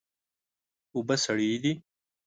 اوبه 0.93 1.15
سړې 1.23 1.47
دي. 1.63 1.71